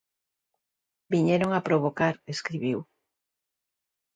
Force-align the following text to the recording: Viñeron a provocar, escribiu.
Viñeron 1.13 1.49
a 1.53 1.61
provocar, 1.67 2.15
escribiu. 2.33 2.79